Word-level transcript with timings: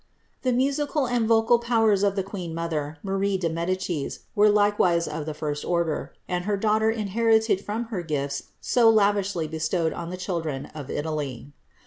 'The 0.41 0.51
musical 0.51 1.05
and 1.05 1.27
vocal 1.27 1.59
powers 1.59 2.01
of 2.01 2.15
the 2.15 2.23
queen 2.23 2.57
i&otber, 2.57 2.95
Marie 3.03 3.37
de 3.37 3.51
Medicis, 3.51 4.21
were 4.33 4.49
likewise 4.49 5.07
of 5.07 5.27
the 5.27 5.35
first 5.35 5.63
order, 5.63 6.11
and 6.27 6.45
her 6.45 6.57
(laughter 6.59 6.89
inherited 6.89 7.63
from 7.63 7.83
her 7.93 8.01
gifts 8.01 8.45
so 8.59 8.89
lavishly 8.89 9.47
bestowed 9.47 9.93
on 9.93 10.09
the 10.09 10.17
children 10.17 10.65
of 10.73 10.89
Italy. 10.89 11.53